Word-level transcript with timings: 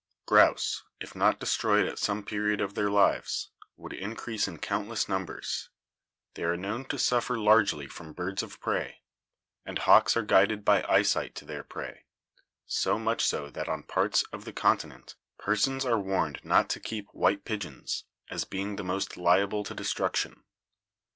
Grouse, 0.25 0.81
if 0.99 1.15
not 1.15 1.39
destroyed 1.39 1.85
at 1.85 1.99
some 1.99 2.23
period 2.25 2.59
of 2.59 2.73
their 2.73 2.89
lives,, 2.89 3.51
would 3.77 3.93
increase 3.93 4.47
in 4.47 4.57
countless 4.57 5.07
numbers; 5.07 5.69
they 6.33 6.41
are 6.41 6.57
known 6.57 6.85
to 6.85 6.97
suffer 6.97 7.37
largely 7.37 7.85
from 7.85 8.11
birds 8.11 8.41
of 8.41 8.59
prey; 8.59 9.03
and 9.63 9.77
hawks 9.77 10.17
are 10.17 10.23
guided 10.23 10.65
by 10.65 10.81
eyesight 10.89 11.35
to 11.35 11.45
their 11.45 11.63
prey— 11.63 12.05
so 12.65 12.97
much 12.97 13.23
so 13.23 13.51
that 13.51 13.69
on 13.69 13.83
parts 13.83 14.23
of 14.33 14.43
the 14.43 14.53
Continent 14.53 15.13
persons 15.37 15.85
are 15.85 15.99
warned 15.99 16.39
not 16.43 16.67
to 16.71 16.79
keep 16.79 17.05
white 17.13 17.45
pigeons, 17.45 18.05
as 18.27 18.43
being 18.43 18.77
the 18.77 18.83
most 18.83 19.17
liable 19.17 19.63
to 19.63 19.75
destruction. 19.75 20.43